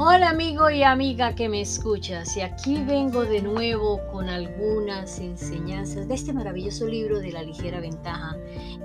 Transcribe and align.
Hola 0.00 0.30
amigo 0.30 0.70
y 0.70 0.84
amiga 0.84 1.34
que 1.34 1.48
me 1.48 1.60
escuchas 1.60 2.36
y 2.36 2.40
aquí 2.40 2.80
vengo 2.84 3.24
de 3.24 3.42
nuevo 3.42 4.00
con 4.12 4.28
algunas 4.28 5.18
enseñanzas 5.18 6.06
de 6.06 6.14
este 6.14 6.32
maravilloso 6.32 6.86
libro 6.86 7.18
de 7.18 7.32
la 7.32 7.42
ligera 7.42 7.80
ventaja 7.80 8.36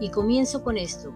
y 0.02 0.10
comienzo 0.10 0.64
con 0.64 0.76
esto. 0.76 1.14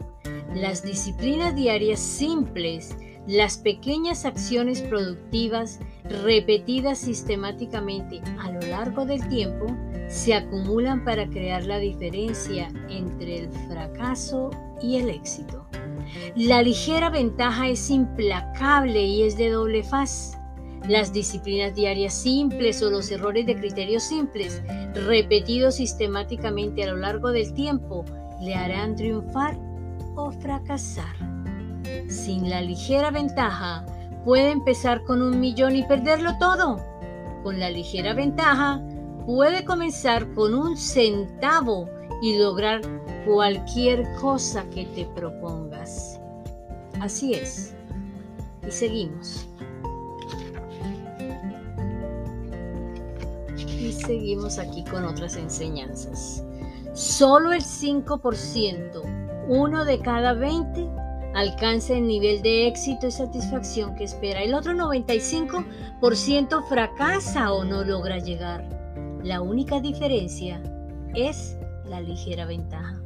Las 0.54 0.84
disciplinas 0.84 1.56
diarias 1.56 2.00
simples, 2.00 2.96
las 3.26 3.58
pequeñas 3.58 4.26
acciones 4.26 4.84
productivas 4.84 5.80
repetidas 6.24 7.00
sistemáticamente 7.00 8.22
a 8.40 8.52
lo 8.52 8.60
largo 8.60 9.04
del 9.04 9.28
tiempo 9.30 9.66
se 10.10 10.36
acumulan 10.36 11.04
para 11.06 11.28
crear 11.28 11.66
la 11.66 11.80
diferencia 11.80 12.68
entre 12.88 13.40
el 13.40 13.50
fracaso 13.68 14.52
y 14.80 14.98
el 14.98 15.10
éxito. 15.10 15.66
La 16.36 16.62
ligera 16.62 17.10
ventaja 17.10 17.68
es 17.68 17.90
implacable 17.90 19.04
y 19.04 19.24
es 19.24 19.38
de 19.38 19.50
doble 19.50 19.84
faz. 19.84 20.38
Las 20.88 21.12
disciplinas 21.12 21.76
diarias 21.76 22.14
simples 22.14 22.82
o 22.82 22.90
los 22.90 23.12
errores 23.12 23.46
de 23.46 23.56
criterios 23.56 24.04
simples, 24.04 24.62
repetidos 24.94 25.76
sistemáticamente 25.76 26.84
a 26.84 26.88
lo 26.88 26.98
largo 26.98 27.32
del 27.32 27.54
tiempo, 27.54 28.06
le 28.42 28.54
harán 28.56 28.96
triunfar 28.96 29.58
o 30.16 30.32
fracasar. 30.32 31.16
Sin 32.08 32.50
la 32.50 32.62
ligera 32.62 33.12
ventaja, 33.12 33.86
puede 34.24 34.52
empezar 34.52 35.04
con 35.04 35.22
un 35.22 35.40
millón 35.40 35.76
y 35.76 35.84
perderlo 35.84 36.38
todo. 36.40 36.80
Con 37.44 37.60
la 37.60 37.70
ligera 37.70 38.14
ventaja, 38.14 38.82
puede 39.26 39.66
comenzar 39.66 40.34
con 40.34 40.54
un 40.54 40.78
centavo 40.78 41.90
y 42.22 42.38
lograr 42.38 42.82
cualquier 43.26 44.04
cosa 44.16 44.64
que 44.70 44.86
te 44.86 45.06
propongas. 45.16 46.20
Así 47.00 47.34
es. 47.34 47.74
Y 48.68 48.72
seguimos. 48.72 49.48
Y 53.56 53.92
seguimos 53.94 54.58
aquí 54.58 54.84
con 54.86 55.06
otras 55.06 55.36
enseñanzas. 55.36 56.44
Solo 56.94 57.54
el 57.54 57.62
5%, 57.62 59.46
uno 59.48 59.86
de 59.86 60.00
cada 60.00 60.34
20, 60.34 60.90
alcanza 61.36 61.94
el 61.94 62.08
nivel 62.08 62.42
de 62.42 62.68
éxito 62.68 63.08
y 63.08 63.12
satisfacción 63.12 63.96
que 63.96 64.06
espera. 64.06 64.42
El 64.42 64.56
otro 64.56 64.74
95% 64.74 66.68
fracasa 66.68 67.54
o 67.54 67.64
no 67.64 67.84
logra 67.84 68.18
llegar. 68.18 68.68
La 69.24 69.42
única 69.42 69.80
diferencia 69.80 70.60
es 71.14 71.56
la 71.90 72.02
ligera 72.02 72.46
ventaja. 72.46 73.02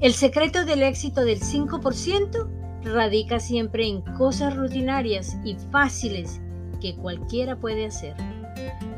El 0.00 0.12
secreto 0.12 0.64
del 0.64 0.82
éxito 0.82 1.24
del 1.24 1.40
5% 1.40 2.48
radica 2.84 3.40
siempre 3.40 3.86
en 3.86 4.02
cosas 4.16 4.56
rutinarias 4.56 5.36
y 5.44 5.56
fáciles 5.70 6.40
que 6.80 6.96
cualquiera 6.96 7.56
puede 7.56 7.86
hacer. 7.86 8.14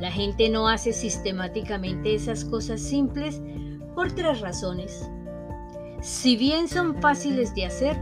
La 0.01 0.11
gente 0.11 0.48
no 0.48 0.69
hace 0.69 0.92
sistemáticamente 0.92 2.14
esas 2.14 2.45
cosas 2.45 2.81
simples 2.81 3.41
por 3.95 4.12
tres 4.12 4.41
razones. 4.41 5.11
Si 6.01 6.36
bien 6.36 6.69
son 6.69 7.01
fáciles 7.01 7.55
de 7.55 7.67
hacer, 7.67 7.97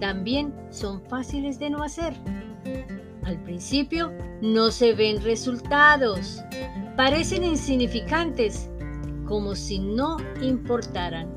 también 0.00 0.54
son 0.70 1.02
fáciles 1.02 1.58
de 1.58 1.70
no 1.70 1.82
hacer. 1.82 2.14
Al 3.24 3.42
principio 3.42 4.12
no 4.42 4.70
se 4.70 4.94
ven 4.94 5.22
resultados, 5.22 6.42
parecen 6.96 7.44
insignificantes, 7.44 8.70
como 9.26 9.54
si 9.54 9.78
no 9.78 10.16
importaran, 10.40 11.28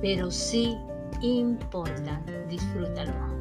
pero 0.00 0.30
sí 0.30 0.76
importan. 1.22 2.24
Disfrútalo. 2.48 3.35